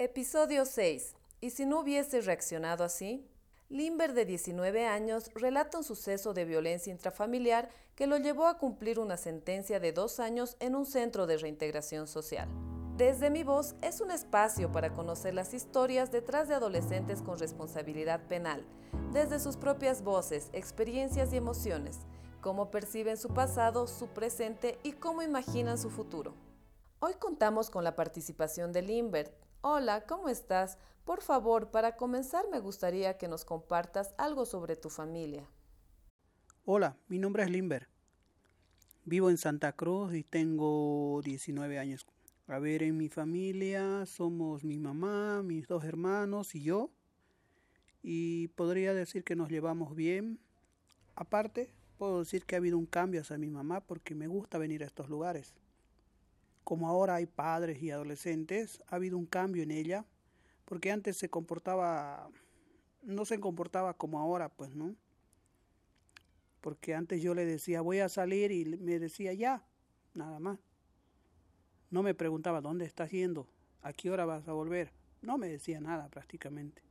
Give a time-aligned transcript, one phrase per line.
[0.00, 1.16] Episodio 6.
[1.40, 3.28] ¿Y si no hubiese reaccionado así?
[3.68, 9.00] Limber, de 19 años, relata un suceso de violencia intrafamiliar que lo llevó a cumplir
[9.00, 12.48] una sentencia de dos años en un centro de reintegración social.
[12.96, 18.20] Desde mi voz es un espacio para conocer las historias detrás de adolescentes con responsabilidad
[18.28, 18.64] penal,
[19.12, 21.98] desde sus propias voces, experiencias y emociones,
[22.40, 26.34] cómo perciben su pasado, su presente y cómo imaginan su futuro.
[27.00, 30.78] Hoy contamos con la participación de Limbert, Hola, ¿cómo estás?
[31.04, 35.48] Por favor, para comenzar me gustaría que nos compartas algo sobre tu familia.
[36.64, 37.88] Hola, mi nombre es Limber.
[39.04, 42.06] Vivo en Santa Cruz y tengo 19 años.
[42.46, 46.92] A ver, en mi familia somos mi mamá, mis dos hermanos y yo.
[48.00, 50.38] Y podría decir que nos llevamos bien.
[51.16, 54.84] Aparte, puedo decir que ha habido un cambio hacia mi mamá porque me gusta venir
[54.84, 55.52] a estos lugares
[56.68, 60.04] como ahora hay padres y adolescentes, ha habido un cambio en ella,
[60.66, 62.28] porque antes se comportaba,
[63.02, 64.94] no se comportaba como ahora, pues, ¿no?
[66.60, 69.64] Porque antes yo le decía, voy a salir y me decía, ya,
[70.12, 70.58] nada más.
[71.88, 73.48] No me preguntaba, ¿dónde estás yendo?
[73.80, 74.92] ¿A qué hora vas a volver?
[75.22, 76.82] No me decía nada prácticamente.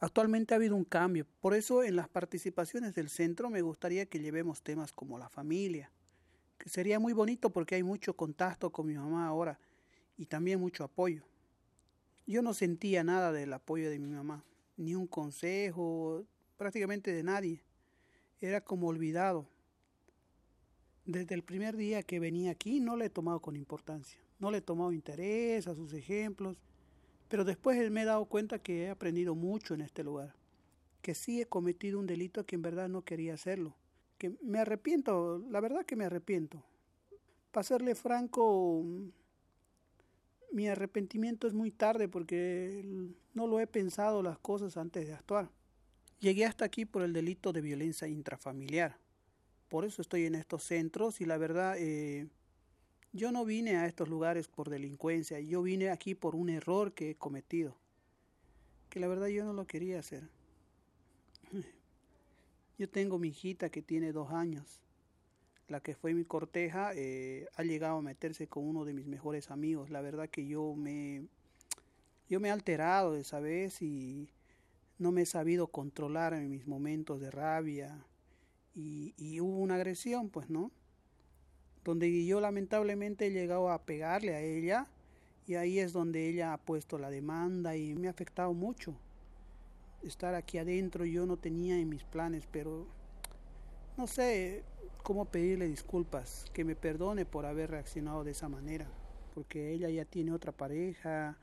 [0.00, 4.18] Actualmente ha habido un cambio, por eso en las participaciones del centro me gustaría que
[4.18, 5.92] llevemos temas como la familia,
[6.66, 9.58] sería muy bonito porque hay mucho contacto con mi mamá ahora
[10.16, 11.24] y también mucho apoyo.
[12.26, 14.44] Yo no sentía nada del apoyo de mi mamá,
[14.76, 16.24] ni un consejo,
[16.56, 17.62] prácticamente de nadie.
[18.40, 19.48] Era como olvidado.
[21.06, 24.58] Desde el primer día que venía aquí no le he tomado con importancia, no le
[24.58, 26.56] he tomado interés a sus ejemplos,
[27.28, 30.34] pero después me he dado cuenta que he aprendido mucho en este lugar,
[31.02, 33.74] que sí he cometido un delito que en verdad no quería hacerlo,
[34.20, 36.62] que me arrepiento, la verdad que me arrepiento.
[37.50, 38.84] Para serle franco,
[40.52, 42.84] mi arrepentimiento es muy tarde porque
[43.32, 45.50] no lo he pensado las cosas antes de actuar.
[46.20, 48.98] Llegué hasta aquí por el delito de violencia intrafamiliar.
[49.70, 52.28] Por eso estoy en estos centros y la verdad, eh,
[53.12, 57.12] yo no vine a estos lugares por delincuencia, yo vine aquí por un error que
[57.12, 57.74] he cometido,
[58.90, 60.28] que la verdad yo no lo quería hacer.
[62.80, 64.80] Yo tengo mi hijita que tiene dos años.
[65.68, 69.50] La que fue mi corteja eh, ha llegado a meterse con uno de mis mejores
[69.50, 69.90] amigos.
[69.90, 71.26] La verdad que yo me,
[72.30, 74.30] yo me he alterado esa vez y
[74.96, 78.02] no me he sabido controlar en mis momentos de rabia.
[78.74, 80.70] Y, y hubo una agresión, pues, ¿no?
[81.84, 84.86] Donde yo lamentablemente he llegado a pegarle a ella
[85.46, 88.96] y ahí es donde ella ha puesto la demanda y me ha afectado mucho
[90.02, 92.86] estar aquí adentro yo no tenía en mis planes, pero
[93.96, 94.64] no sé
[95.02, 98.86] cómo pedirle disculpas, que me perdone por haber reaccionado de esa manera,
[99.34, 101.38] porque ella ya tiene otra pareja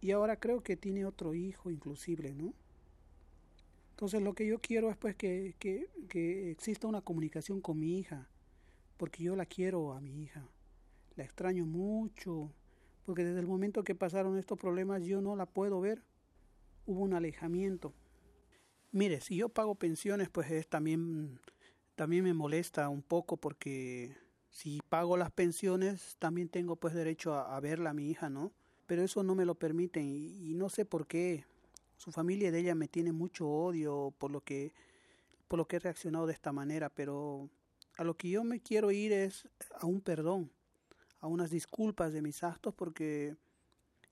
[0.00, 2.52] y ahora creo que tiene otro hijo inclusive, ¿no?
[3.90, 7.98] Entonces lo que yo quiero es pues que, que, que exista una comunicación con mi
[7.98, 8.28] hija,
[8.96, 10.48] porque yo la quiero a mi hija,
[11.14, 12.50] la extraño mucho,
[13.04, 16.02] porque desde el momento que pasaron estos problemas yo no la puedo ver
[16.86, 17.92] hubo un alejamiento.
[18.90, 21.40] Mire, si yo pago pensiones, pues es también,
[21.94, 24.16] también me molesta un poco porque
[24.50, 28.52] si pago las pensiones, también tengo pues derecho a, verla a mi hija, ¿no?
[28.86, 31.46] Pero eso no me lo permiten y, y, no sé por qué.
[31.96, 34.72] Su familia de ella me tiene mucho odio por lo que
[35.48, 37.50] por lo que he reaccionado de esta manera, pero
[37.98, 39.46] a lo que yo me quiero ir es
[39.78, 40.50] a un perdón,
[41.20, 43.36] a unas disculpas de mis actos porque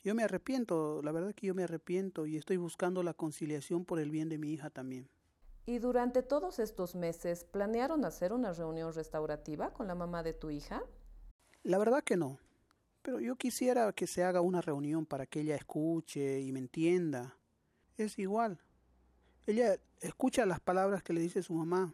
[0.02, 4.00] yo me arrepiento, la verdad que yo me arrepiento y estoy buscando la conciliación por
[4.00, 5.08] el bien de mi hija también.
[5.66, 10.50] ¿Y durante todos estos meses planearon hacer una reunión restaurativa con la mamá de tu
[10.50, 10.82] hija?
[11.62, 12.38] La verdad que no,
[13.02, 17.36] pero yo quisiera que se haga una reunión para que ella escuche y me entienda.
[17.98, 18.58] Es igual.
[19.46, 21.92] Ella escucha las palabras que le dice su mamá,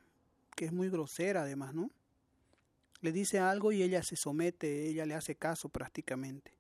[0.55, 1.91] que es muy grosera además, ¿no?
[3.01, 6.57] Le dice algo y ella se somete, ella le hace caso prácticamente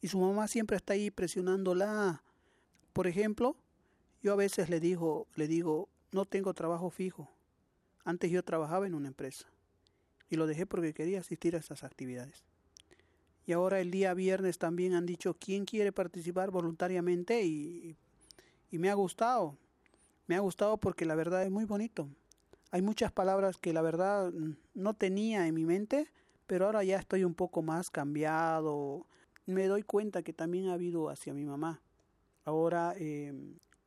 [0.00, 2.22] y su mamá siempre está ahí presionándola.
[2.92, 3.56] Por ejemplo,
[4.22, 7.30] yo a veces le digo, le digo, no tengo trabajo fijo.
[8.04, 9.46] Antes yo trabajaba en una empresa
[10.28, 12.44] y lo dejé porque quería asistir a esas actividades.
[13.46, 17.96] Y ahora el día viernes también han dicho quién quiere participar voluntariamente y,
[18.70, 19.56] y me ha gustado.
[20.26, 22.08] Me ha gustado porque la verdad es muy bonito.
[22.70, 24.32] Hay muchas palabras que la verdad
[24.74, 26.06] no tenía en mi mente,
[26.46, 29.06] pero ahora ya estoy un poco más cambiado,
[29.50, 31.82] me doy cuenta que también ha habido hacia mi mamá.
[32.44, 33.32] Ahora eh,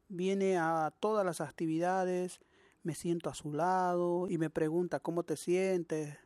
[0.08, 2.40] viene a todas las actividades,
[2.84, 6.18] me siento a su lado y me pregunta cómo te sientes,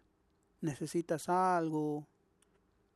[0.61, 2.07] necesitas algo.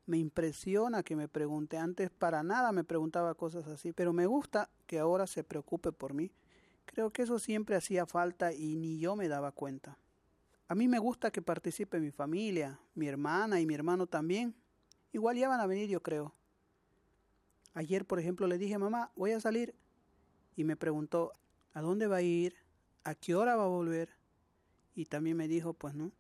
[0.06, 1.78] Me impresiona que me pregunte.
[1.78, 6.14] Antes para nada me preguntaba cosas así, pero me gusta que ahora se preocupe por
[6.14, 6.32] mí.
[6.86, 9.98] Creo que eso siempre hacía falta y ni yo me daba cuenta.
[10.68, 14.56] A mí me gusta que participe mi familia, mi hermana y mi hermano también.
[15.13, 16.34] Igual ya van a venir, yo creo.
[17.74, 19.75] Ayer, por ejemplo, le dije, mamá, voy a salir.
[20.56, 21.34] Y me preguntó,
[21.74, 22.56] ¿a dónde va a ir?
[23.04, 24.10] ¿A qué hora va a volver?
[24.96, 26.12] Y también me dijo, pues no,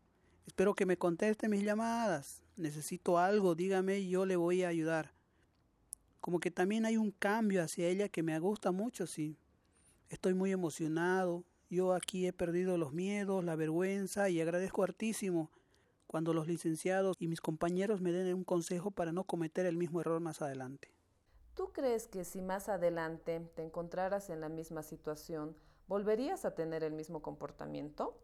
[0.45, 2.41] espero que me conteste mis llamadas.
[2.57, 5.11] Necesito algo, dígame yo le voy a ayudar.
[6.19, 9.37] Como que también hay un cambio hacia ella que me gusta mucho, sí.
[10.09, 11.43] Estoy muy emocionado.
[11.69, 15.49] Yo aquí he perdido los miedos, la vergüenza y agradezco hartísimo
[16.11, 20.01] cuando los licenciados y mis compañeros me den un consejo para no cometer el mismo
[20.01, 20.91] error más adelante.
[21.55, 25.55] ¿Tú crees que si más adelante te encontraras en la misma situación,
[25.87, 28.21] volverías a tener el mismo comportamiento?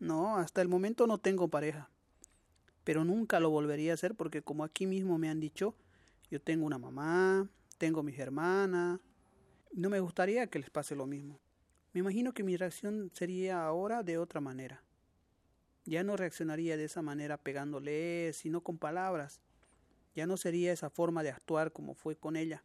[0.00, 1.90] No, hasta el momento no tengo pareja,
[2.82, 5.76] pero nunca lo volvería a hacer porque como aquí mismo me han dicho,
[6.28, 7.48] yo tengo una mamá,
[7.78, 8.98] tengo mis hermanas,
[9.70, 11.38] no me gustaría que les pase lo mismo.
[11.92, 14.82] Me imagino que mi reacción sería ahora de otra manera.
[15.86, 19.40] Ya no reaccionaría de esa manera pegándole, sino con palabras.
[20.14, 22.64] Ya no sería esa forma de actuar como fue con ella.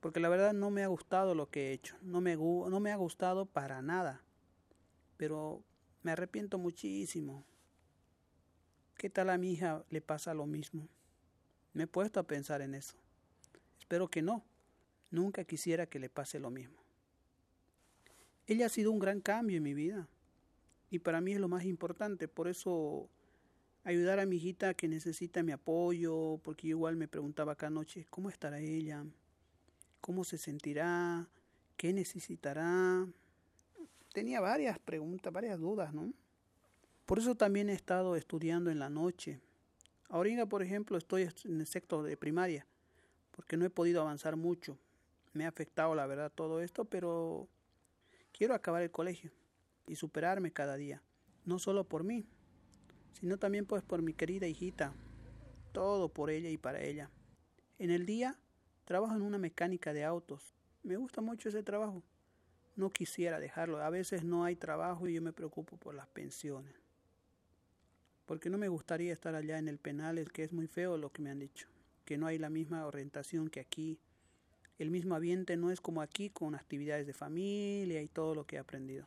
[0.00, 1.96] Porque la verdad no me ha gustado lo que he hecho.
[2.02, 2.32] No me,
[2.92, 4.22] ha gustado para nada.
[5.16, 5.62] Pero
[6.02, 7.44] me arrepiento muchísimo.
[8.96, 10.88] ¿Qué tal a mi hija le pasa lo mismo?
[11.72, 12.96] Me he puesto a pensar en eso.
[13.78, 14.44] Espero que no.
[15.10, 16.82] Nunca quisiera que le pase lo mismo.
[18.46, 20.08] Ella ha sido un gran cambio en mi vida
[20.94, 22.28] y para mí es lo más importante.
[22.28, 23.08] Por eso
[23.82, 28.06] ayudar a mi hijita que necesita mi apoyo, porque yo igual me preguntaba cada noche,
[28.10, 29.04] ¿cómo estará ella?
[30.00, 31.28] ¿Cómo se sentirá?
[31.76, 33.08] ¿Qué necesitará?
[34.12, 36.12] Tenía varias preguntas, varias dudas, ¿no?
[37.06, 39.40] Por eso también he estado estudiando en la noche.
[40.08, 42.68] Ahora, por ejemplo, estoy en el sector de primaria,
[43.32, 44.78] porque no he podido avanzar mucho.
[45.32, 47.48] Me ha afectado, la verdad, todo esto, pero
[48.30, 49.32] quiero acabar el colegio
[49.86, 51.02] y superarme cada día,
[51.44, 52.24] no solo por mí,
[53.12, 54.92] sino también pues por mi querida hijita,
[55.72, 57.10] todo por ella y para ella.
[57.78, 58.38] En el día
[58.84, 60.54] trabajo en una mecánica de autos.
[60.82, 62.02] Me gusta mucho ese trabajo.
[62.76, 63.82] No quisiera dejarlo.
[63.82, 66.74] A veces no hay trabajo y yo me preocupo por las pensiones.
[68.26, 71.10] Porque no me gustaría estar allá en el penal, es que es muy feo lo
[71.10, 71.68] que me han dicho.
[72.04, 73.98] Que no hay la misma orientación que aquí.
[74.78, 78.56] El mismo ambiente no es como aquí con actividades de familia y todo lo que
[78.56, 79.06] he aprendido.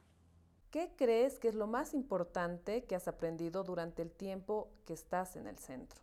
[0.71, 5.37] ¿Qué crees que es lo más importante que has aprendido durante el tiempo que estás
[5.37, 6.01] en el centro?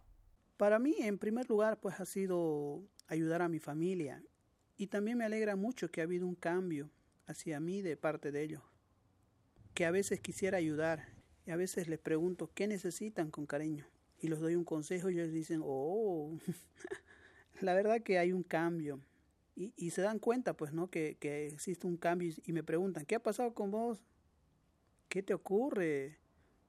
[0.56, 4.22] Para mí, en primer lugar, pues ha sido ayudar a mi familia.
[4.76, 6.90] Y también me alegra mucho que ha habido un cambio
[7.26, 8.62] hacia mí de parte de ellos.
[9.75, 11.08] Que a veces quisiera ayudar
[11.46, 13.87] y a veces les pregunto qué necesitan con cariño.
[14.19, 16.38] Y les doy un consejo y ellos dicen, oh,
[17.61, 19.00] la verdad que hay un cambio.
[19.56, 20.90] Y, se dan cuenta, pues, ¿no?
[20.90, 24.02] Que existe un cambio y me preguntan, ¿qué ha pasado con vos?
[25.14, 26.19] ¿Qué te ocurre?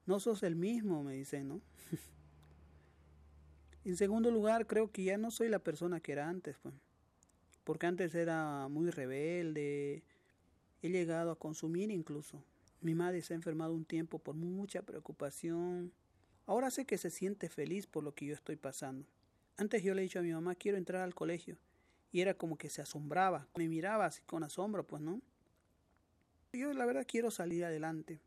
[0.06, 1.60] No sos el mismo, me dicen, ¿no?
[3.84, 6.72] en segundo lugar, creo que ya no soy la persona que era antes, pues.
[7.64, 10.04] Porque antes era muy rebelde,
[10.80, 12.40] he llegado a consumir incluso.
[12.80, 15.92] Mi madre se ha enfermado un tiempo por mucha preocupación.
[16.46, 19.08] Ahora sé que se siente feliz por lo que yo estoy pasando.
[19.56, 21.58] Antes yo le he dicho a mi mamá, quiero entrar al colegio.
[22.12, 25.20] Y era como que se asombraba, me miraba así con asombro, pues, ¿no?
[26.52, 28.20] Yo la verdad quiero salir adelante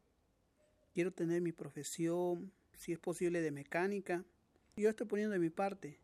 [0.94, 4.24] quiero tener mi profesión, si es posible de mecánica.
[4.76, 6.00] Yo estoy poniendo de mi parte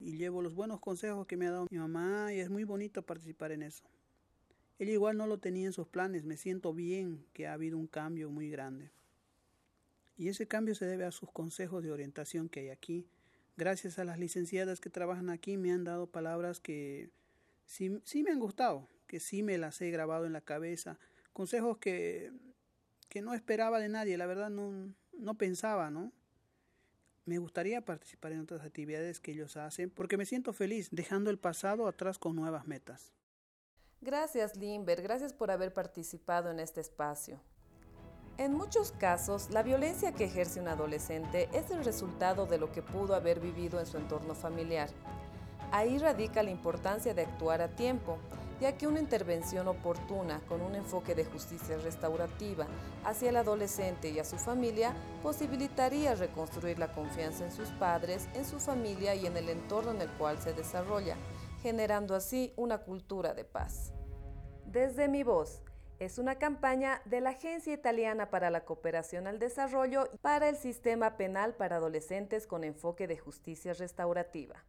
[0.00, 3.02] y llevo los buenos consejos que me ha dado mi mamá y es muy bonito
[3.02, 3.84] participar en eso.
[4.78, 7.88] Él igual no lo tenía en sus planes, me siento bien que ha habido un
[7.88, 8.90] cambio muy grande.
[10.16, 13.06] Y ese cambio se debe a sus consejos de orientación que hay aquí.
[13.56, 17.10] Gracias a las licenciadas que trabajan aquí me han dado palabras que
[17.66, 20.98] sí, sí me han gustado, que sí me las he grabado en la cabeza.
[21.32, 22.32] Consejos que
[23.08, 26.12] que no esperaba de nadie, la verdad no, no pensaba, ¿no?
[27.24, 31.38] Me gustaría participar en otras actividades que ellos hacen porque me siento feliz dejando el
[31.38, 33.12] pasado atrás con nuevas metas.
[34.00, 35.02] Gracias, Limber.
[35.02, 37.40] Gracias por haber participado en este espacio.
[38.38, 42.82] En muchos casos, la violencia que ejerce un adolescente es el resultado de lo que
[42.82, 44.88] pudo haber vivido en su entorno familiar.
[45.72, 48.16] Ahí radica la importancia de actuar a tiempo
[48.60, 52.66] ya que una intervención oportuna con un enfoque de justicia restaurativa
[53.04, 58.44] hacia el adolescente y a su familia posibilitaría reconstruir la confianza en sus padres, en
[58.44, 61.16] su familia y en el entorno en el cual se desarrolla,
[61.62, 63.92] generando así una cultura de paz.
[64.66, 65.62] Desde mi voz,
[65.98, 71.16] es una campaña de la Agencia Italiana para la Cooperación al Desarrollo para el Sistema
[71.16, 74.64] Penal para Adolescentes con enfoque de justicia restaurativa.